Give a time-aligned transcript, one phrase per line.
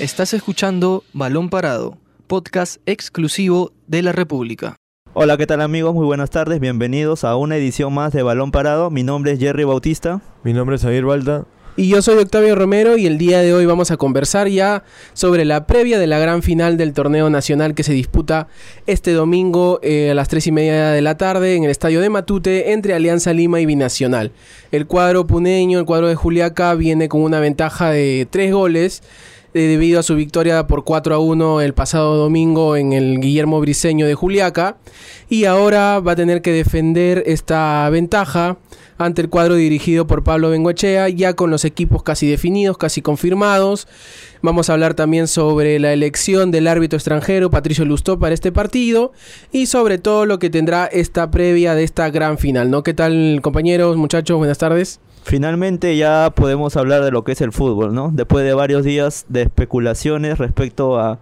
[0.00, 4.74] Estás escuchando Balón Parado, podcast exclusivo de la República.
[5.12, 5.94] Hola, ¿qué tal amigos?
[5.94, 8.90] Muy buenas tardes, bienvenidos a una edición más de Balón Parado.
[8.90, 10.20] Mi nombre es Jerry Bautista.
[10.42, 11.44] Mi nombre es Javier Balda.
[11.76, 15.44] Y yo soy Octavio Romero y el día de hoy vamos a conversar ya sobre
[15.44, 18.46] la previa de la gran final del torneo nacional que se disputa
[18.86, 22.10] este domingo eh, a las 3 y media de la tarde en el estadio de
[22.10, 24.30] Matute entre Alianza Lima y Binacional.
[24.70, 29.02] El cuadro puneño, el cuadro de Juliaca, viene con una ventaja de tres goles
[29.54, 33.60] eh, debido a su victoria por 4 a 1 el pasado domingo en el Guillermo
[33.60, 34.76] Briseño de Juliaca.
[35.28, 38.56] Y ahora va a tener que defender esta ventaja
[38.98, 43.88] ante el cuadro dirigido por Pablo Bengoechea, ya con los equipos casi definidos, casi confirmados.
[44.42, 49.12] Vamos a hablar también sobre la elección del árbitro extranjero Patricio Lustó para este partido
[49.52, 52.82] y sobre todo lo que tendrá esta previa de esta gran final, ¿no?
[52.82, 54.36] ¿Qué tal, compañeros, muchachos?
[54.36, 55.00] Buenas tardes.
[55.24, 58.10] Finalmente ya podemos hablar de lo que es el fútbol, ¿no?
[58.12, 61.18] Después de varios días de especulaciones respecto a,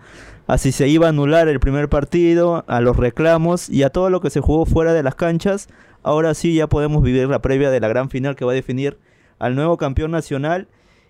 [0.58, 4.20] si se iba a anular el primer partido, a los reclamos y a todo lo
[4.20, 5.68] que se jugó fuera de las canchas,
[6.02, 8.98] ahora sí ya podemos vivir la previa de la gran final que va a definir
[9.38, 10.66] al nuevo campeón nacional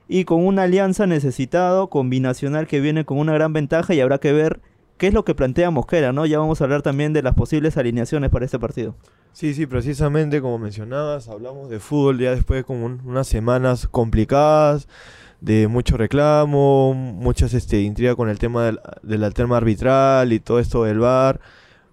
[0.06, 4.34] y con una alianza necesitado, combinacional que viene con una gran ventaja y habrá que
[4.34, 4.61] ver
[5.03, 6.27] qué es lo que plantea Mosquera, ¿no?
[6.27, 8.95] Ya vamos a hablar también de las posibles alineaciones para este partido.
[9.33, 14.86] Sí, sí, precisamente como mencionabas, hablamos de fútbol ya después de como unas semanas complicadas,
[15.41, 20.84] de mucho reclamo, muchas este, intriga con el tema del, del arbitral y todo esto
[20.84, 21.41] del VAR.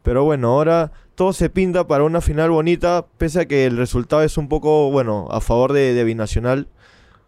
[0.03, 4.21] Pero bueno, ahora todo se pinta para una final bonita, pese a que el resultado
[4.21, 6.67] es un poco, bueno, a favor de, de Binacional.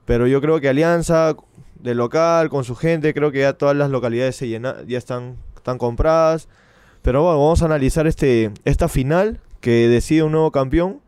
[0.05, 1.35] Pero yo creo que Alianza,
[1.79, 5.37] de local, con su gente, creo que ya todas las localidades se llenan, ya están,
[5.61, 6.47] están compradas.
[7.01, 10.99] Pero bueno, vamos a analizar este, esta final que decide un nuevo campeón.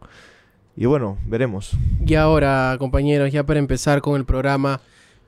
[0.76, 1.72] Y bueno, veremos.
[2.06, 4.82] Y ahora, compañeros, ya para empezar con el programa,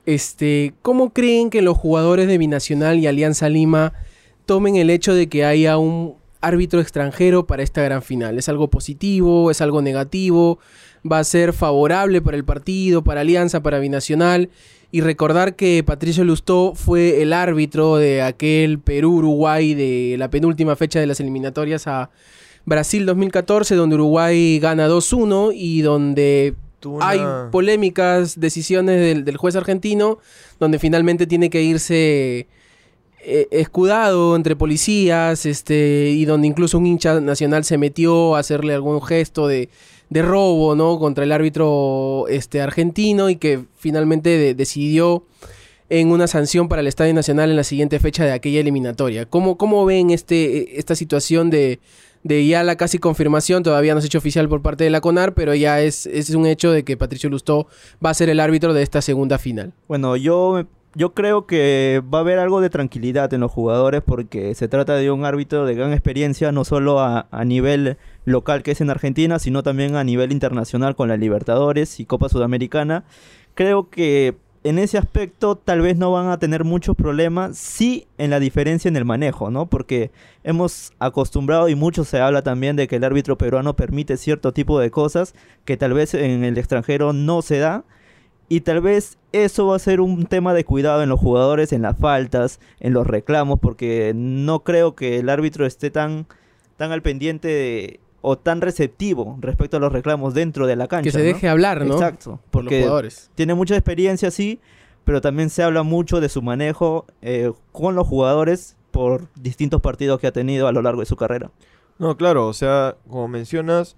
[0.06, 3.92] este, ¿cómo creen que los jugadores de Binacional y Alianza Lima
[4.44, 8.38] tomen el hecho de que haya un árbitro extranjero para esta gran final?
[8.38, 9.50] ¿Es algo positivo?
[9.50, 10.58] ¿Es algo negativo?
[11.10, 14.50] ¿Va a ser favorable para el partido, para Alianza, para Binacional?
[14.90, 21.00] Y recordar que Patricio Lustó fue el árbitro de aquel Perú-Uruguay de la penúltima fecha
[21.00, 22.10] de las eliminatorias a
[22.64, 27.08] Brasil 2014, donde Uruguay gana 2-1 y donde una...
[27.08, 30.18] hay polémicas decisiones del, del, juez argentino,
[30.60, 32.46] donde finalmente tiene que irse
[33.28, 38.72] eh, escudado entre policías, este, y donde incluso un hincha nacional se metió a hacerle
[38.72, 39.68] algún gesto de,
[40.10, 40.98] de robo, ¿no?
[40.98, 45.24] Contra el árbitro este, argentino y que finalmente de, decidió
[45.88, 49.26] en una sanción para el Estadio Nacional en la siguiente fecha de aquella eliminatoria.
[49.26, 51.80] ¿Cómo, cómo ven este, esta situación de,
[52.26, 55.00] de ya la casi confirmación, todavía no se ha hecho oficial por parte de la
[55.00, 57.68] CONAR, pero ya es, es un hecho de que Patricio Lustó
[58.04, 59.72] va a ser el árbitro de esta segunda final.
[59.86, 60.66] Bueno, yo,
[60.96, 64.94] yo creo que va a haber algo de tranquilidad en los jugadores porque se trata
[64.94, 69.38] de un árbitro de gran experiencia, no solo a, nivel local que es en Argentina,
[69.38, 73.04] sino también a nivel internacional con la Libertadores y Copa Sudamericana.
[73.52, 78.30] Creo que en ese aspecto tal vez no van a tener muchos problemas, sí en
[78.30, 79.66] la diferencia en el manejo, ¿no?
[79.66, 80.10] Porque
[80.44, 84.80] hemos acostumbrado y mucho se habla también de que el árbitro peruano permite cierto tipo
[84.80, 85.34] de cosas
[85.66, 87.84] que tal vez en el extranjero no se da.
[88.48, 91.82] Y tal vez eso va a ser un tema de cuidado en los jugadores, en
[91.82, 96.26] las faltas, en los reclamos, porque no creo que el árbitro esté tan,
[96.76, 101.04] tan al pendiente de, o tan receptivo respecto a los reclamos dentro de la cancha.
[101.04, 101.94] Que se deje hablar, ¿no?
[101.94, 102.40] Exacto.
[102.50, 103.30] Porque Por los jugadores.
[103.34, 104.60] tiene mucha experiencia, sí,
[105.04, 110.20] pero también se habla mucho de su manejo eh, con los jugadores por distintos partidos
[110.20, 111.50] que ha tenido a lo largo de su carrera.
[111.98, 113.96] No, claro, o sea, como mencionas,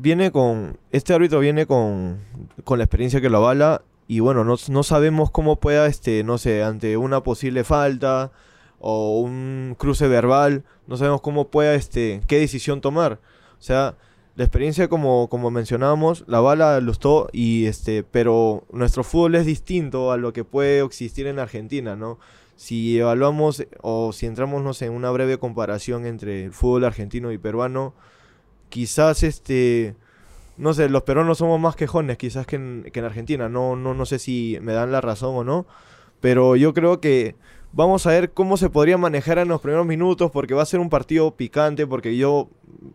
[0.00, 0.78] viene con.
[0.90, 2.18] Este árbitro viene con,
[2.64, 3.82] con la experiencia que lo avala.
[4.08, 8.32] Y bueno, no, no sabemos cómo pueda, este, no sé, ante una posible falta
[8.80, 13.20] o un cruce verbal, no sabemos cómo pueda, este, qué decisión tomar.
[13.58, 13.94] O sea,
[14.34, 20.12] la experiencia como, como mencionábamos, la bala lustó y este, pero nuestro fútbol es distinto
[20.12, 22.18] a lo que puede existir en Argentina, ¿no?
[22.56, 27.32] Si evaluamos o si entramos no sé, en una breve comparación entre el fútbol argentino
[27.32, 27.94] y peruano,
[28.70, 29.94] quizás este
[30.56, 34.18] no sé, los peruanos somos más quejones quizás que en, Argentina, no, no, no sé
[34.18, 35.66] si me dan la razón o no,
[36.20, 37.36] pero yo creo que
[37.72, 40.80] Vamos a ver cómo se podría manejar en los primeros minutos, porque va a ser
[40.80, 42.48] un partido picante, porque yo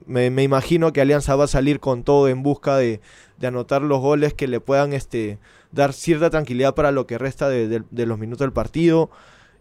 [0.05, 2.99] me, me imagino que Alianza va a salir con todo en busca de,
[3.37, 5.39] de, anotar los goles que le puedan este,
[5.71, 9.09] dar cierta tranquilidad para lo que resta de, de, de los minutos del partido.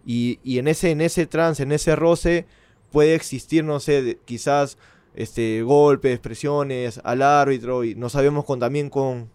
[0.05, 2.47] Y, y, en, ese, en ese trance, en ese roce,
[2.91, 4.79] puede existir, no sé, quizás
[5.15, 9.31] este, golpes, presiones al árbitro, y no sabemos con, también con,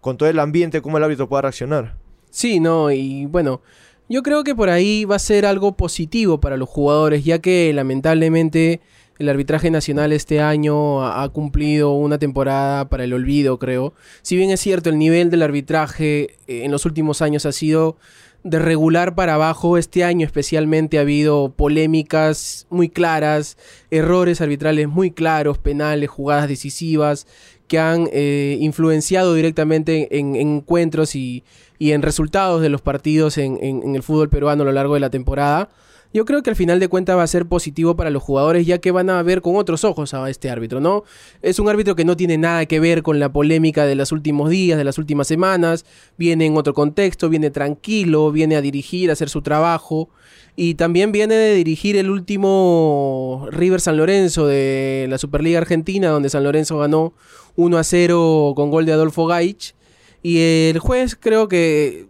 [0.00, 1.96] con todo el ambiente cómo el árbitro pueda reaccionar.
[2.30, 3.62] Sí, no, y bueno
[4.08, 7.72] Yo creo que por ahí va a ser algo positivo para los jugadores, ya que
[7.72, 8.80] lamentablemente
[9.18, 13.94] el arbitraje nacional este año ha cumplido una temporada para el olvido, creo.
[14.22, 17.96] Si bien es cierto, el nivel del arbitraje eh, en los últimos años ha sido
[18.44, 23.56] de regular para abajo, este año especialmente ha habido polémicas muy claras,
[23.90, 27.26] errores arbitrales muy claros, penales, jugadas decisivas
[27.66, 31.44] que han eh, influenciado directamente en, en encuentros y,
[31.78, 35.00] y en resultados de los partidos en- en el fútbol peruano a lo largo de
[35.00, 35.68] la temporada.
[36.14, 38.78] Yo creo que al final de cuentas va a ser positivo para los jugadores ya
[38.78, 41.04] que van a ver con otros ojos a este árbitro, ¿no?
[41.42, 44.48] Es un árbitro que no tiene nada que ver con la polémica de los últimos
[44.48, 45.84] días, de las últimas semanas,
[46.16, 50.08] viene en otro contexto, viene tranquilo, viene a dirigir, a hacer su trabajo.
[50.56, 56.30] Y también viene de dirigir el último River San Lorenzo de la Superliga Argentina donde
[56.30, 57.12] San Lorenzo ganó
[57.56, 59.74] 1 a 0 con gol de Adolfo Gaich.
[60.22, 62.08] Y el juez creo que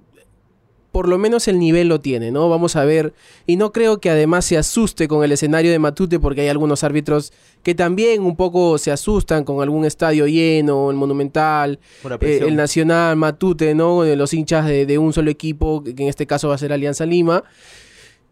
[0.99, 2.49] por lo menos el nivel lo tiene, ¿no?
[2.49, 3.13] Vamos a ver.
[3.47, 6.83] Y no creo que además se asuste con el escenario de Matute, porque hay algunos
[6.83, 11.79] árbitros que también un poco se asustan con algún estadio lleno, el Monumental,
[12.27, 14.03] eh, el Nacional, Matute, ¿no?
[14.03, 16.73] De los hinchas de, de un solo equipo, que en este caso va a ser
[16.73, 17.45] Alianza Lima.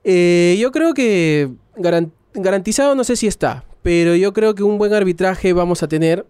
[0.03, 4.77] Eh, yo creo que garan- garantizado no sé si está, pero yo creo que un
[4.77, 6.27] buen arbitraje vamos a tener.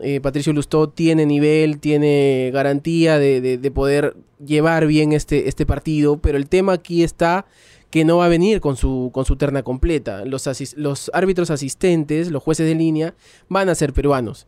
[0.00, 5.64] Eh, Patricio Lustó tiene nivel, tiene garantía de, de- de poder llevar bien este, este
[5.64, 7.46] partido, pero el tema aquí está
[7.90, 10.24] que no va a venir con su, con su terna completa.
[10.26, 13.14] Los, asis- los árbitros asistentes, los jueces de línea,
[13.48, 14.46] van a ser peruanos.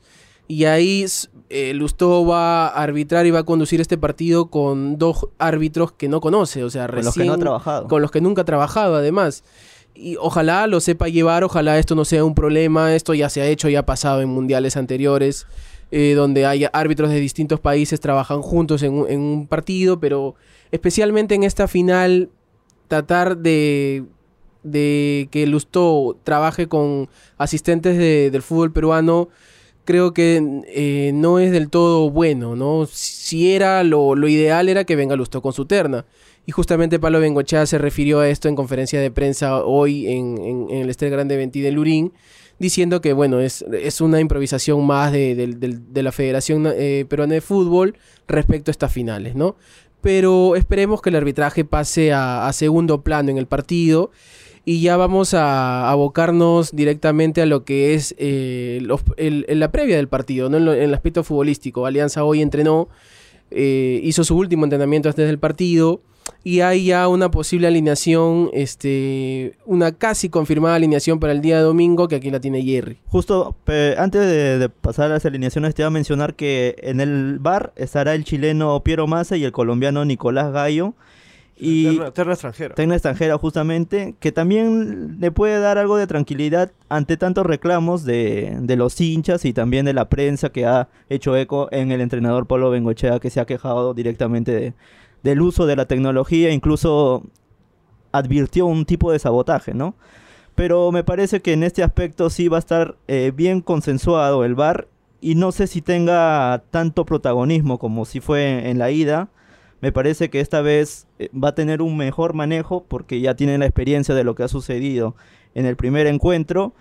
[0.51, 1.05] Y ahí
[1.51, 6.09] eh, Lustó va a arbitrar y va a conducir este partido con dos árbitros que
[6.09, 7.87] no conoce, o sea, Con los que no ha recién- trabajado.
[7.89, 9.45] con los que nunca ha trabajado además.
[10.01, 13.47] Y ojalá lo sepa llevar, ojalá esto no sea un problema, esto ya se ha
[13.49, 15.47] hecho, ya ha pasado en mundiales anteriores,
[15.91, 20.37] eh, donde hay árbitros de distintos países trabajan juntos en un, en un partido, pero
[20.71, 22.29] especialmente en esta final,
[22.87, 24.05] tratar de,
[24.63, 29.29] de que Lustó trabaje con asistentes de- del fútbol peruano,
[29.85, 32.87] creo que eh, no es del todo bueno, ¿no?
[32.87, 36.05] Si era lo, lo ideal era que venga Lustó con su terna.
[36.49, 40.89] Y justamente Pablo Bengochea se refirió a esto en conferencia de prensa hoy en, el
[40.89, 42.15] Estel Grande 20 de Lurín,
[42.59, 47.43] diciendo que, bueno, es, es una improvisación más de, de la Federación eh, Peruana de
[47.43, 49.57] Fútbol respecto a estas finales, ¿no?
[50.01, 54.11] Pero esperemos que el arbitraje pase a, segundo plano en el partido
[54.65, 58.81] y ya vamos a abocarnos directamente a lo que es eh,
[59.19, 60.57] el- la previa del partido, ¿no?
[60.57, 61.85] en el aspecto futbolístico.
[61.85, 62.89] Alianza hoy entrenó,
[63.51, 66.01] eh, hizo su último entrenamiento antes del partido
[66.45, 71.63] y hay ya una posible alineación, este, una casi confirmada alineación para el día de
[71.63, 72.99] domingo que aquí la tiene Jerry.
[73.07, 73.57] Justo
[73.97, 77.73] antes de, de pasar a las alineaciones, te iba a mencionar que en el bar
[77.77, 80.95] estará el chileno Piero Massa y el colombiano Nicolás Gallo.
[81.61, 82.75] Y Terna, terna extranjera.
[82.77, 88.57] Tecna extranjera justamente, que también le puede dar algo de tranquilidad ante tantos reclamos de,
[88.61, 92.47] de los hinchas y también de la prensa que ha hecho eco en el entrenador
[92.47, 94.73] Pablo Bengochea, que se ha quejado directamente de-
[95.23, 97.25] del uso de la tecnología, incluso
[98.13, 99.95] advirtió un tipo de sabotaje, ¿no?
[100.55, 104.55] Pero me parece que en este aspecto sí va a estar eh, bien consensuado el
[104.55, 104.89] VAR
[105.21, 109.29] y no sé si tenga tanto protagonismo como si fue en la ida.
[109.81, 113.61] Me parece que esta vez eh, va a tener un mejor manejo porque ya tienen
[113.61, 115.15] la experiencia de lo que ha sucedido
[115.55, 116.73] en el primer encuentro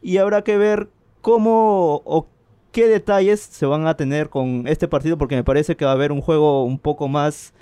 [0.00, 0.88] y habrá que ver
[1.20, 2.26] cómo o
[2.70, 5.94] qué detalles se van a tener con este partido porque me parece que va a
[5.94, 7.54] haber un juego un poco más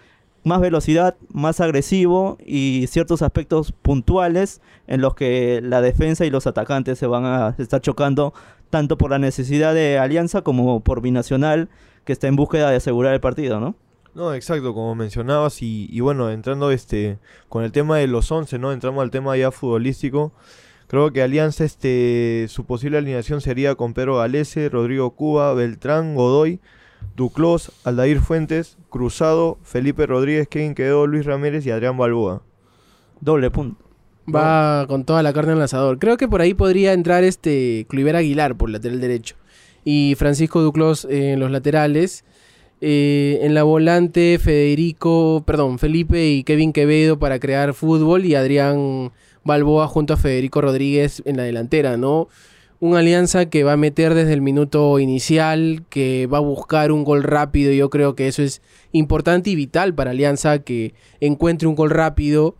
[0.45, 6.47] más velocidad, más agresivo y ciertos aspectos puntuales en los que la defensa y los
[6.47, 8.35] atacantes se van a estar chocando
[8.71, 11.69] tanto por la necesidad de alianza como por binacional
[12.05, 13.77] que está en búsqueda de asegurar el partido, ¿no?
[14.15, 17.19] No, exacto, como mencionabas, y, bueno, entrando este
[17.49, 18.73] con el tema de los 11, ¿no?
[18.73, 20.33] Entramos al tema ya futbolístico.
[20.87, 26.61] Creo que Alianza, este, su posible alineación sería con Pedro Galese, Rodrigo Cuba, Beltrán, Godoy,
[27.17, 32.43] Duclos, Aldair Fuentes, Cruzado, Felipe Rodríguez, Kevin Quedó, Luis Ramírez y Adrián Balboa.
[33.21, 33.85] Doble punto.
[34.33, 35.99] Va con toda la carne en el asador.
[35.99, 39.37] Creo que por ahí podría entrar este Cluiver Aguilar por lateral derecho.
[39.85, 42.25] Y Francisco Duclos en los laterales.
[42.81, 48.25] Eh, en la volante, Federico, perdón, Felipe y Kevin Quevedo para crear fútbol.
[48.25, 49.13] Y Adrián
[49.45, 52.29] Balboa junto a Federico Rodríguez en la delantera, ¿no?
[52.83, 57.05] Una alianza que va a meter desde el minuto inicial, que va a buscar un
[57.05, 57.73] gol rápido.
[57.73, 58.61] Yo creo que eso es
[58.91, 62.57] importante y vital para Alianza que encuentre un gol rápido.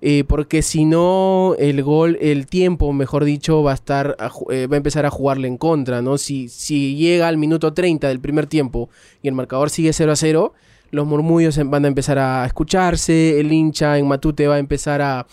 [0.00, 4.66] Eh, porque si no, el gol, el tiempo, mejor dicho, va a estar a eh,
[4.66, 6.18] va a empezar a jugarle en contra, ¿no?
[6.18, 8.90] Si, si llega al minuto 30 del primer tiempo
[9.22, 10.52] y el marcador sigue 0 a 0,
[10.90, 15.28] los murmullos van a empezar a escucharse, el hincha en Matute va a empezar a,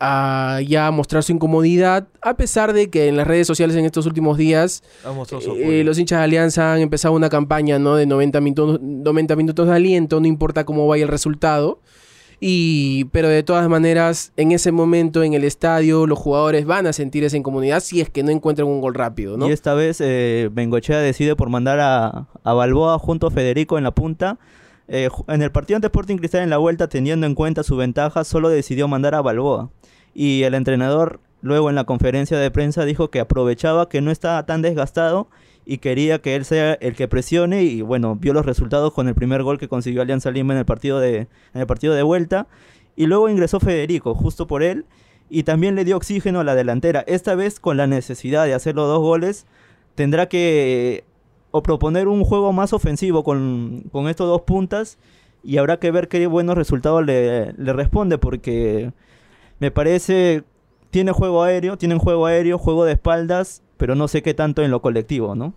[0.00, 4.06] a ya mostrar su incomodidad, a pesar de que en las redes sociales en estos
[4.06, 4.82] últimos días
[5.56, 7.96] eh, los hinchas de Alianza han empezado una campaña ¿no?
[7.96, 11.80] de 90 minutos, 90 minutos de aliento, no importa cómo vaya el resultado.
[12.40, 16.92] Y, pero de todas maneras, en ese momento en el estadio, los jugadores van a
[16.92, 19.48] sentir esa incomodidad si es que no encuentran un gol rápido, ¿no?
[19.48, 23.84] Y esta vez eh, Bengochea decide por mandar a, a Balboa junto a Federico en
[23.84, 24.38] la punta.
[24.88, 28.24] Eh, en el partido ante Sporting Cristal en la vuelta, teniendo en cuenta su ventaja,
[28.24, 29.70] solo decidió mandar a Balboa.
[30.14, 34.46] Y el entrenador luego en la conferencia de prensa dijo que aprovechaba que no estaba
[34.46, 35.28] tan desgastado
[35.66, 39.14] y quería que él sea el que presione y bueno, vio los resultados con el
[39.14, 42.46] primer gol que consiguió Alianza Lima en el partido de, en el partido de vuelta.
[42.96, 44.84] Y luego ingresó Federico, justo por él,
[45.28, 47.02] y también le dio oxígeno a la delantera.
[47.06, 49.46] Esta vez con la necesidad de hacer los dos goles,
[49.94, 51.04] tendrá que
[51.56, 54.98] o proponer un juego más ofensivo con, con estos dos puntas
[55.44, 58.92] y habrá que ver qué buenos resultados le, le responde porque
[59.60, 60.42] me parece
[60.90, 64.72] tiene juego aéreo, tienen juego aéreo, juego de espaldas, pero no sé qué tanto en
[64.72, 65.54] lo colectivo, ¿no?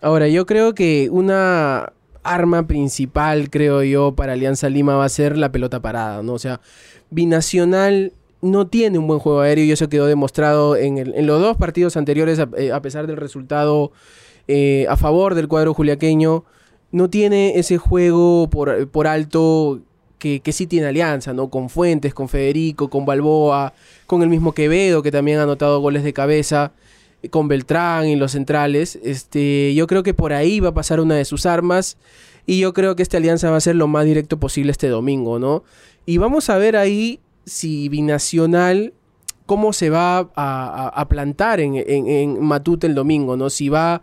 [0.00, 1.92] Ahora, yo creo que una
[2.22, 6.32] arma principal, creo yo, para Alianza Lima va a ser la pelota parada, ¿no?
[6.32, 6.62] O sea,
[7.10, 11.98] Binacional no tiene un buen juego aéreo y eso quedó demostrado en, los dos partidos
[11.98, 13.92] anteriores, a, eh, a pesar del resultado
[14.48, 16.44] eh, a favor del cuadro juliaqueño,
[16.90, 19.80] no tiene ese juego por, por alto
[20.18, 21.48] que, que sí tiene Alianza, ¿no?
[21.50, 23.74] Con Fuentes, con Federico, con Balboa,
[24.06, 26.72] con el mismo Quevedo, que también ha anotado goles de cabeza
[27.30, 28.98] con Beltrán y los centrales.
[29.02, 31.98] Este, yo creo que por ahí va a pasar una de sus armas.
[32.46, 35.38] Y yo creo que esta alianza va a ser lo más directo posible este domingo,
[35.38, 35.64] ¿no?
[36.06, 38.94] Y vamos a ver ahí si Binacional,
[39.44, 43.50] cómo se va a plantar en, en- en Matute el domingo, ¿no?
[43.50, 44.02] Si va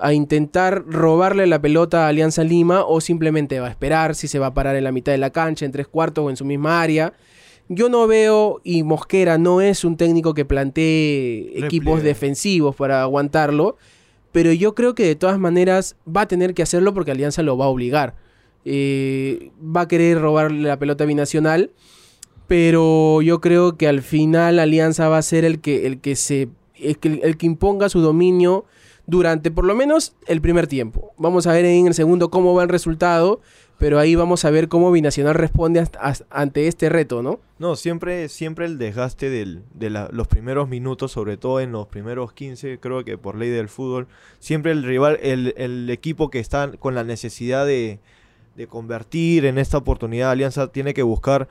[0.00, 4.38] a intentar robarle la pelota a Alianza Lima o simplemente va a esperar si se
[4.38, 6.44] va a parar en la mitad de la cancha, en tres cuartos o en su
[6.44, 7.12] misma área.
[7.68, 13.76] Yo no veo, y Mosquera no es un técnico que plantee equipos defensivos para aguantarlo,
[14.32, 17.56] pero yo creo que de todas maneras va a tener que hacerlo porque Alianza lo
[17.56, 18.16] va a obligar.
[18.64, 21.70] Eh, va a querer robarle la pelota binacional,
[22.48, 26.48] pero yo creo que al final Alianza va a ser el que, el que se
[26.74, 28.64] el que, el que imponga su dominio
[29.10, 31.12] durante por lo menos el primer tiempo.
[31.18, 33.40] Vamos a ver en el segundo cómo va el resultado,
[33.78, 37.40] pero ahí vamos a ver cómo Binacional responde hasta- as- ante este reto, ¿no?
[37.58, 42.78] No, siempre, siempre el desgaste de los primeros minutos, sobre todo en los primeros 15,
[42.78, 44.06] creo que por ley del fútbol,
[44.38, 48.00] siempre el rival, el, equipo que está con la necesidad de,
[48.56, 51.48] de convertir en esta oportunidad, Alianza tiene que buscar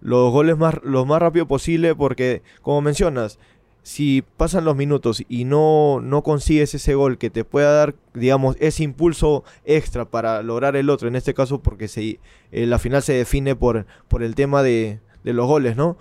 [0.00, 3.38] los goles más, lo más rápido posible porque, como mencionas,
[3.82, 8.56] si pasan los minutos y no, no consigues ese gol que te pueda dar, digamos,
[8.60, 12.20] ese impulso extra para lograr el otro, en este caso porque se,
[12.52, 15.96] eh, la final se define por, por el tema de, de los goles, ¿no?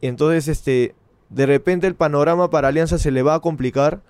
[0.00, 0.94] Entonces, este,
[1.28, 4.02] de repente el panorama para Alianza se le va a complicar,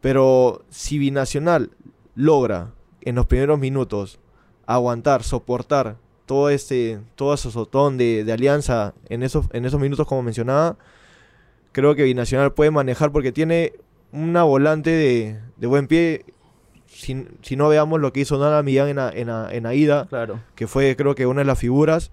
[0.00, 1.70] pero si Binacional
[2.14, 4.18] logra en los primeros minutos
[4.66, 10.06] aguantar, soportar todo este, todo ese sotón de, de Alianza en esos, en esos minutos
[10.06, 10.78] como mencionaba,
[11.74, 13.74] creo que Binacional puede manejar porque tiene
[14.12, 16.24] una volante de, de buen pie.
[16.86, 20.40] Si, si no veamos lo que hizo Nana Millán en, en, en la ida, Claro.
[20.54, 22.10] que fue creo que una de las figuras.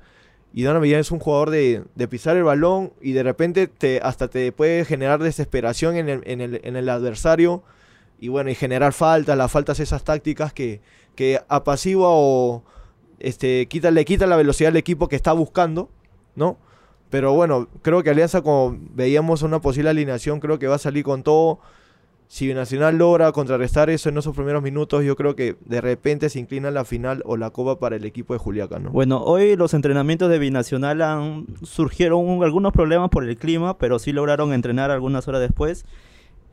[0.53, 4.01] Y Dana Millán es un jugador de, de pisar el balón y de repente te,
[4.03, 7.63] hasta te puede generar desesperación en el, en el, en el adversario
[8.19, 10.81] y bueno, y generar faltas, las faltas esas tácticas que,
[11.15, 12.63] que apacigua o
[13.19, 15.89] este, quita, le quita la velocidad al equipo que está buscando,
[16.35, 16.57] ¿no?
[17.11, 21.03] Pero bueno, creo que Alianza, como veíamos una posible alineación, creo que va a salir
[21.03, 21.59] con todo.
[22.27, 26.39] Si Binacional logra contrarrestar eso en esos primeros minutos, yo creo que de repente se
[26.39, 28.89] inclina la final o la copa para el equipo de Juliaca, ¿no?
[28.91, 33.99] Bueno, hoy los entrenamientos de Binacional han, surgieron un- algunos problemas por el clima, pero
[33.99, 35.85] sí lograron entrenar algunas horas después.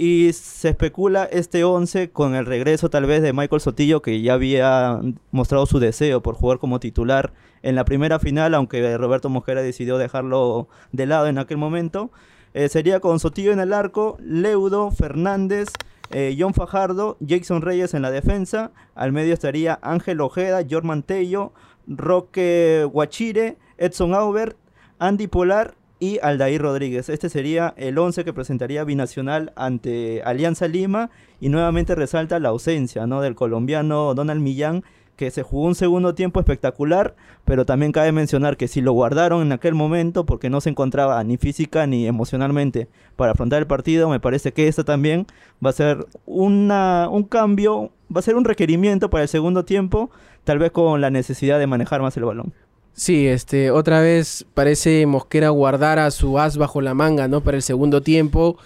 [0.01, 4.35] Y se especula este 11 con el regreso tal vez de Michael Sotillo, que ya
[4.35, 5.01] había
[5.33, 9.99] mostrado su deseo por jugar como titular en la primera final, aunque Roberto Mosquera decidió
[9.99, 12.13] dejarlo de lado en aquel momento.
[12.55, 15.69] Eh, sería con Sotillo en el arco, Leudo, Fernández,
[16.11, 18.71] eh, John Fajardo, Jason Reyes en la defensa.
[18.95, 21.53] Al medio estaría Ángel Ojeda, Jorman Tello,
[21.89, 24.57] Roque Guachire, Edson Aubert,
[25.01, 27.09] Andy Polar y Aldair Rodríguez.
[27.09, 33.07] Este sería el 11 que presentaría Binacional ante Alianza Lima y nuevamente resalta la ausencia
[33.07, 33.21] ¿no?
[33.21, 34.85] del colombiano Donald Millán
[35.19, 39.43] que se jugó un segundo tiempo espectacular, pero también cabe mencionar que si lo guardaron
[39.43, 44.09] en aquel momento porque no se encontraba ni física ni emocionalmente para afrontar el partido,
[44.09, 45.27] me parece que esto también
[45.65, 50.09] va a ser una, un cambio, va a ser un requerimiento para el segundo tiempo,
[50.45, 52.55] tal vez con la necesidad de manejar más el balón.
[52.99, 57.45] Sí, este, otra vez parece Mosquera guardar a su as bajo la manga, ¿no?
[57.45, 58.59] Para el segundo tiempo.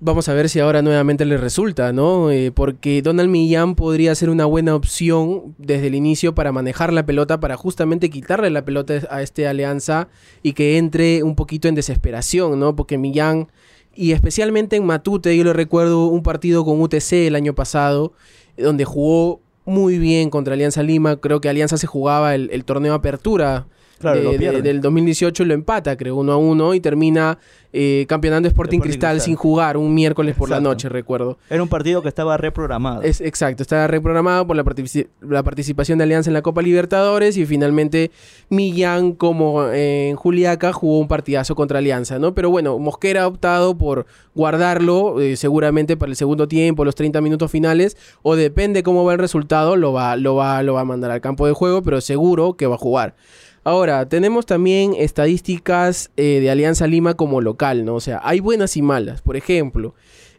[0.00, 2.30] Vamos a ver si ahora nuevamente le resulta, ¿no?
[2.30, 7.04] Eh, porque Donald Millán podría ser una buena opción desde el inicio para manejar la
[7.04, 10.08] pelota, para justamente quitarle la pelota a este Alianza
[10.42, 12.74] y que entre un poquito en desesperación, ¿no?
[12.74, 13.48] Porque Millán,
[13.94, 18.14] y especialmente en Matute, yo le recuerdo un partido con UTC el año pasado,
[18.56, 21.16] donde jugó muy bien contra Alianza Lima.
[21.16, 23.66] Creo que Alianza se jugaba el, el torneo Apertura
[23.98, 27.38] Claro, de- de- del 2018 lo empata, creo, 1 a 1 y termina
[27.76, 29.24] eh, campeonando Sporting, Sporting Cristal, Cristal.
[29.26, 31.38] sin jugar un miércoles por la noche, recuerdo.
[31.50, 33.02] Era un partido que estaba reprogramado.
[33.02, 37.36] Es exacto, está reprogramado por la, partici- la participación de Alianza en la Copa Libertadores
[37.36, 38.12] y finalmente
[38.48, 42.32] Millán, como eh, en Juliaca, jugó un partidazo contra Alianza, ¿no?
[42.34, 47.20] Pero bueno, Mosquera ha optado por guardarlo eh, seguramente para el segundo tiempo, los 30
[47.22, 50.84] minutos finales, o depende cómo va el resultado, lo va, lo va, lo va a
[50.84, 53.14] mandar al campo de juego, pero seguro que va a jugar.
[53.64, 57.94] Ahora, tenemos también estadísticas eh, de Alianza Lima como local, ¿no?
[57.94, 59.22] O sea, hay buenas y malas.
[59.22, 59.94] Por ejemplo,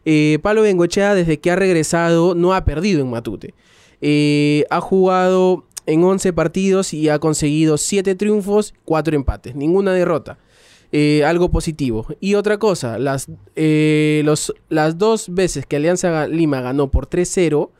[0.08, 3.54] eh, Pablo Bengochea, desde que ha regresado, no ha perdido en Matute.
[4.00, 10.38] Eh, ha jugado en 11 partidos y ha conseguido 7 triunfos, 4 empates, ninguna derrota.
[10.92, 12.06] Eh, algo positivo.
[12.20, 13.28] Y otra cosa, las,
[14.68, 17.70] las dos veces que Alianza Lima ganó por 3-0,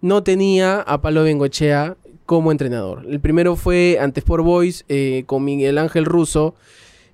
[0.00, 1.96] no tenía a Pablo Bengochea
[2.36, 3.04] como entrenador.
[3.08, 6.54] El primero fue ante Sport Boys eh, con Miguel Ángel Russo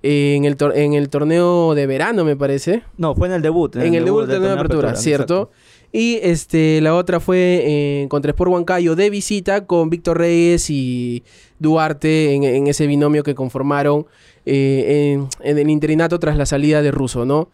[0.01, 2.83] eh, en, el tor- en el torneo de verano, me parece.
[2.97, 3.75] No, fue en el debut.
[3.75, 5.51] En, el debut del torneo de apertura, ¿cierto?
[5.91, 11.23] Y este, la otra fue eh, contra Sport Huancayo de visita con Víctor Reyes y
[11.57, 14.05] Duarte en, en ese binomio que conformaron
[14.45, 17.49] eh, en, en el interinato tras la salida de Russo, ¿no?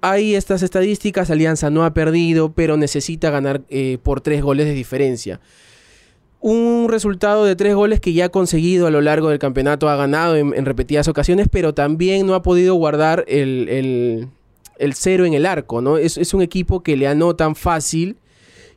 [0.00, 4.74] Hay estas estadísticas, Alianza no ha perdido, pero necesita ganar eh, por tres goles de
[4.74, 5.40] diferencia.
[6.44, 9.94] Un resultado de tres goles que ya ha conseguido a lo largo del campeonato, ha
[9.94, 14.28] ganado en, repetidas ocasiones, pero también no ha podido guardar el, el-
[14.78, 15.98] el cero en el arco, ¿no?
[15.98, 18.16] Es, es un equipo que le anotan fácil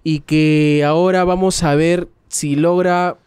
[0.03, 3.17] y que ahora vamos a ver si logra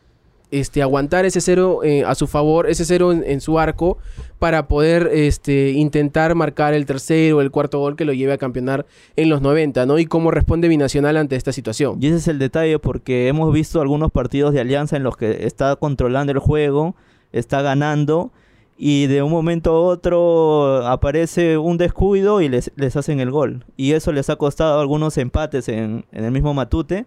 [0.50, 3.98] este, aguantar ese cero eh, a su favor, ese cero en, su arco,
[4.38, 8.38] para poder este, intentar marcar el tercero o el cuarto gol que lo lleve a
[8.38, 9.98] campeonar en los 90, ¿no?
[9.98, 11.98] Y cómo responde Binacional ante esta situación.
[12.00, 15.46] Y ese es el detalle porque hemos visto algunos partidos de Alianza en los que
[15.46, 16.94] está controlando el juego,
[17.32, 18.32] está ganando
[18.80, 23.64] y de un momento a otro aparece un descuido y les, les hacen el gol.
[23.76, 27.06] Y eso les ha costado algunos empates en, en el mismo Matute.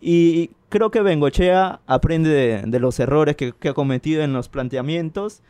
[0.00, 4.48] Y creo que Bengochea aprende de, de los errores que, que ha cometido en los
[4.48, 5.42] planteamientos.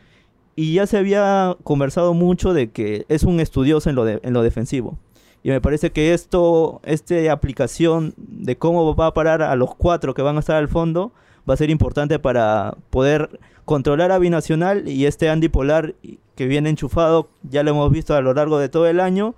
[0.55, 4.33] Y ya se había conversado mucho de que es un estudioso en lo, de- en
[4.33, 4.97] lo defensivo.
[5.41, 10.13] Y me parece que esto, esta aplicación de cómo va a parar a los cuatro
[10.13, 11.13] que van a estar al fondo,
[11.49, 15.95] va a ser importante para poder controlar a Binacional y este Andy Polar
[16.35, 19.35] que viene enchufado, ya lo hemos visto a lo largo de todo el año.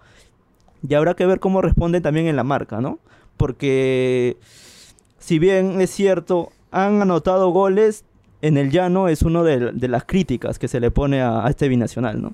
[0.87, 2.97] Y habrá que ver cómo responden también en la marca, ¿no?
[3.37, 4.37] Porque
[5.21, 8.03] si bien es cierto, han anotado goles,
[8.41, 11.49] en el llano es una de, de las críticas que se le pone a, a
[11.49, 12.33] este binacional, ¿no?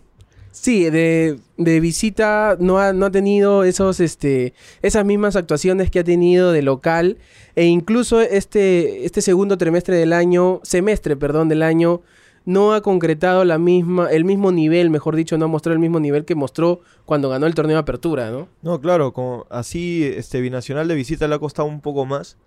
[0.51, 5.99] Sí, de, de visita no ha, no ha tenido esos, este, esas mismas actuaciones que
[5.99, 7.17] ha tenido de local.
[7.55, 12.01] E incluso este, este segundo trimestre del año, semestre, perdón, del año,
[12.45, 15.99] no ha concretado la misma, el mismo nivel, mejor dicho, no ha mostrado el mismo
[15.99, 18.47] nivel que mostró cuando ganó el torneo de apertura, ¿no?
[18.63, 22.37] No, claro, como así este binacional de visita le ha costado un poco más,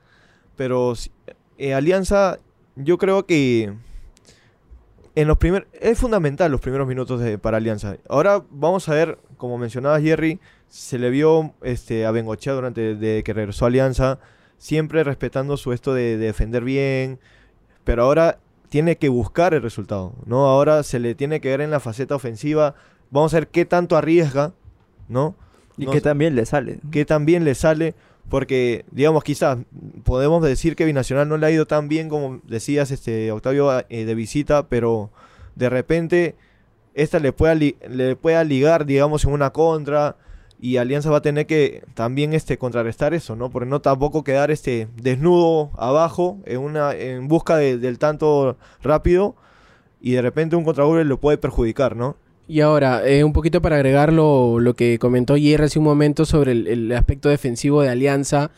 [0.60, 0.92] pero
[1.56, 2.38] eh, Alianza
[2.76, 3.72] yo creo que
[5.14, 7.96] en los primeros es fundamental los primeros minutos de, para Alianza.
[8.10, 13.22] Ahora vamos a ver, como mencionaba Jerry, se le vio este a Bengochea durante de
[13.24, 14.18] que regresó a Alianza,
[14.58, 17.20] siempre respetando su esto de, de defender bien,
[17.84, 20.46] pero ahora tiene que buscar el resultado, ¿no?
[20.46, 22.74] Ahora se le tiene que ver en la faceta ofensiva.
[23.10, 24.52] Vamos a ver qué tanto arriesga,
[25.08, 25.34] ¿no?
[25.78, 26.80] Y No que también le sale.
[26.90, 27.94] que también le sale,
[28.30, 29.58] porque, digamos, quizás
[30.04, 34.04] podemos decir que Binacional no le ha ido tan bien como decías, este Octavio, eh,
[34.06, 35.10] de visita, pero
[35.56, 36.36] de repente
[36.94, 40.16] esta le pueda, le pueda ligar, digamos, en una contra,
[40.60, 43.50] y Alianza va a tener que también este, contrarrestar eso, ¿no?
[43.50, 49.36] Porque no tampoco quedar este desnudo abajo en, una, en busca de- del tanto rápido,
[50.00, 52.16] y de repente un contragolpe lo puede perjudicar, ¿no?
[52.50, 56.50] Y ahora, eh, un poquito para agregar lo, que comentó Jerry hace un momento sobre
[56.50, 58.50] el, el aspecto defensivo de Alianza.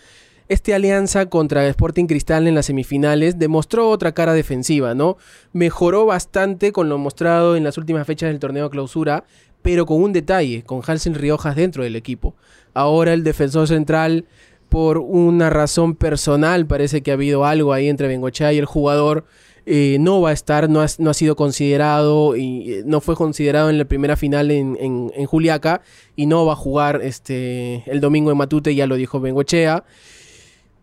[0.48, 5.18] este alianza contra Sporting Cristal en las semifinales demostró otra cara defensiva, ¿no?
[5.52, 9.24] Mejoró bastante con lo mostrado en las últimas fechas del torneo clausura,
[9.60, 12.34] pero con un detalle, con Hansen Riojas dentro del equipo.
[12.72, 14.24] Ahora el defensor central,
[14.70, 19.26] por una razón personal, parece que ha habido algo ahí entre Bengochea y el jugador.
[19.66, 23.14] Eh, no va a estar, no ha, no ha sido considerado y eh, no fue
[23.16, 25.82] considerado en la primera final en, en- en Juliaca
[26.16, 29.84] y no va a jugar este el domingo en Matute, ya lo dijo Bengochea.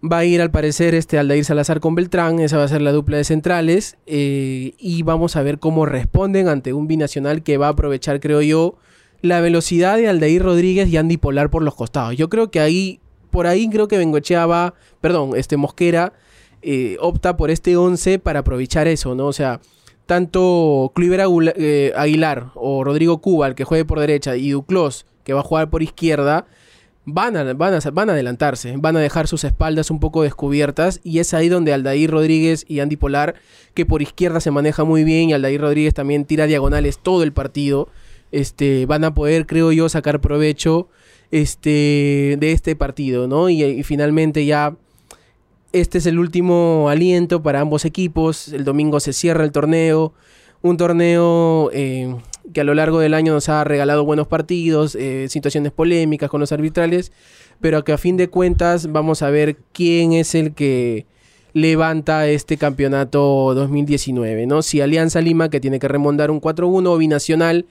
[0.01, 2.93] Va a ir al parecer este Aldair Salazar con Beltrán, esa va a ser la
[2.93, 7.67] dupla de centrales eh, y vamos a ver cómo responden ante un binacional que va
[7.67, 8.75] a aprovechar, creo yo,
[9.21, 12.15] la velocidad de Aldair Rodríguez y Andy Polar por los costados.
[12.15, 16.13] Yo creo que ahí, por ahí creo que Bengochea va, perdón, este Mosquera
[16.61, 19.27] eh, opta por este 11 para aprovechar eso, ¿no?
[19.27, 19.61] O sea,
[20.05, 21.21] tanto Cliver
[21.55, 25.43] eh, Aguilar o Rodrigo Cuba, el que juegue por derecha, y Duclos, que va a
[25.43, 26.47] jugar por izquierda,
[27.05, 30.99] van a, van, a, van a adelantarse, van a dejar sus espaldas un poco descubiertas
[31.03, 33.35] y es ahí donde Aldair Rodríguez y Andy Polar,
[33.73, 37.31] que por izquierda se maneja muy bien y Aldair Rodríguez también tira diagonales todo el
[37.31, 37.89] partido,
[38.31, 40.89] este, van a poder, creo yo, sacar provecho
[41.31, 43.49] este, de este partido, ¿no?
[43.49, 44.75] Y finalmente ya
[45.71, 50.13] este es el último aliento para ambos equipos, el domingo se cierra el torneo,
[50.62, 52.15] un torneo eh,
[52.53, 56.39] que a lo largo del año nos ha regalado buenos partidos, eh, situaciones polémicas con
[56.39, 57.12] los arbitrales,
[57.62, 61.05] pero que a fin de cuentas vamos a ver quién es el que
[61.53, 64.62] levanta este campeonato 2019, ¿no?
[64.62, 67.65] Si Alianza Lima, que tiene que remontar un 4-1, o Binacional,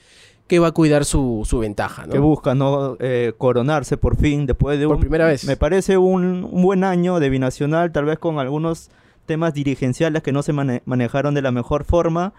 [0.49, 2.13] que va a cuidar su, su ventaja, ¿no?
[2.13, 5.45] que busca no Eh, coronarse por fin después de Por un- primera vez.
[5.45, 8.91] me parece un, un buen año de binacional tal vez con algunos
[9.27, 12.33] temas dirigenciales que no se mane- manejaron de la mejor forma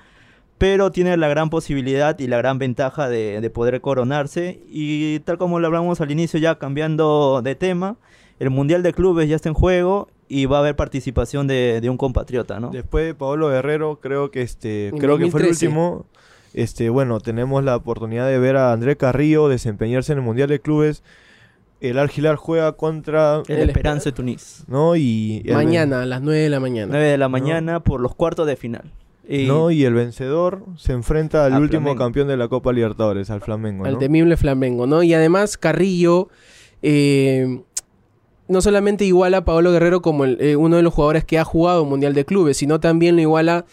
[0.57, 5.37] pero tiene la gran posibilidad y la gran ventaja de, de poder coronarse y tal
[5.37, 7.95] como lo hablamos al inicio ya cambiando de tema
[8.39, 11.89] el mundial de clubes ya está en juego y va a haber participación de, de
[11.89, 15.67] un compatriota no Después de Pablo Guerrero, creo que este, creo que fue el 2013.
[15.67, 16.05] último.
[16.53, 20.59] Este, bueno, tenemos la oportunidad de ver a André Carrillo desempeñarse en el Mundial de
[20.59, 21.03] Clubes.
[21.81, 24.95] El Argilar juega contra, el, el Esperanza de Tunis ¿no?
[24.97, 26.87] Y Mañana, a las 9 de la mañana.
[26.91, 28.91] 9 de la mañana por los cuartos de final
[29.31, 29.69] y ¿no?
[29.69, 32.03] Y el vencedor se enfrenta al A último Flamengo.
[32.03, 33.99] campeón de la Copa Libertadores, al Flamengo, al ¿no?
[33.99, 35.03] temible Flamengo, ¿no?
[35.03, 36.29] Y además Carrillo
[36.81, 37.61] eh,
[38.49, 41.45] no solamente iguala a Paolo Guerrero como el- eh, uno de los jugadores que ha
[41.45, 43.65] jugado Mundial de Clubes, sino también lo iguala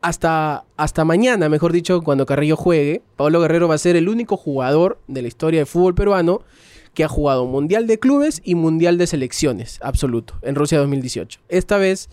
[0.00, 3.02] hasta, hasta mañana, mejor dicho, cuando Carrillo juegue.
[3.16, 6.42] Paolo Guerrero va a ser el único jugador de la historia del fútbol peruano
[6.94, 11.40] que ha jugado Mundial de Clubes y Mundial de Selecciones, absoluto, en Rusia 2018.
[11.48, 12.08] Esta vez...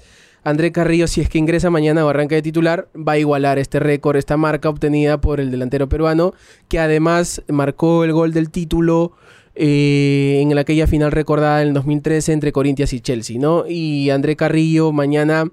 [0.48, 3.80] André Carrillo, si es que ingresa mañana o arranca de titular, va a igualar este
[3.80, 6.36] récord, esta marca obtenida por el delantero peruano,
[6.68, 9.14] que además marcó el gol del título
[9.56, 13.66] eh, en aquella final recordada en el 2013 entre Corinthians y Chelsea, ¿no?
[13.68, 15.46] Y André Carrillo mañana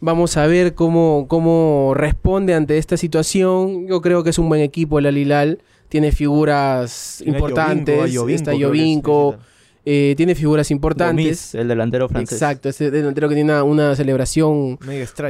[0.00, 3.86] vamos a ver cómo, cómo responde ante esta situación.
[3.86, 8.54] Yo creo que es un buen equipo el Alilal, tiene figuras Tiene importantes, Yovinco, a
[8.54, 9.44] Yovinco, está
[9.84, 11.52] eh, tiene figuras importantes.
[11.52, 14.78] Gomis, el delantero francés Exacto, ese delantero que tiene una, una celebración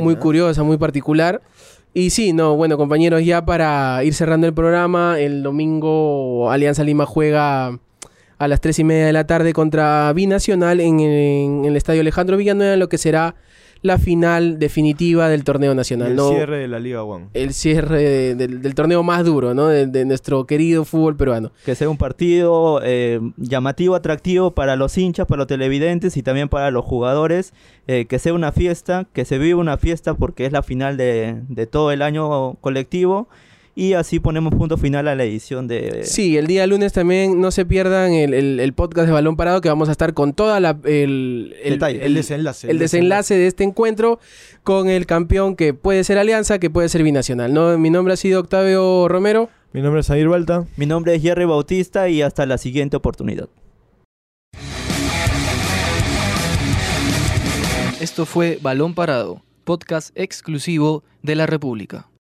[0.01, 1.41] muy curiosa, muy particular.
[1.93, 7.05] Y sí, no, bueno, compañeros, ya para ir cerrando el programa, el domingo Alianza Lima
[7.05, 7.81] juega
[8.39, 12.37] a las tres y media de la tarde contra Binacional en, en el estadio Alejandro
[12.37, 13.35] Villanueva, en lo que será
[13.83, 16.09] la final definitiva del torneo nacional.
[16.11, 16.29] el ¿no?
[16.31, 17.29] cierre de la Liga One.
[17.35, 19.69] El cierre de- del, del torneo más duro, ¿no?
[19.69, 21.51] De, de nuestro querido fútbol peruano.
[21.65, 26.49] que sea un partido eh, llamativo, atractivo para los hinchas, para los televidentes y también
[26.51, 27.55] para los jugadores,
[27.87, 31.41] eh, que sea una fiesta, que se viva una fiesta porque es la final de,
[31.49, 33.29] de todo el año colectivo
[33.77, 36.05] y así ponemos punto final a la edición de...
[36.05, 39.61] Sí, el día lunes también no se pierdan el, el- el podcast de Balón Parado
[39.61, 42.05] que vamos a estar con toda la el, el- Detalle.
[42.05, 42.71] El desenlace.
[42.71, 44.19] el desenlace de este encuentro
[44.65, 47.55] con el campeón que puede ser Alianza, que puede ser Binacional.
[47.55, 47.79] ¿no?
[47.79, 49.49] Mi nombre ha sido Octavio Romero.
[49.73, 50.67] Mi nombre es Air Balta.
[50.77, 53.49] Mi nombre es Jerry Bautista y hasta la siguiente oportunidad.
[58.01, 62.10] Esto fue Balón Parado, podcast exclusivo de la República.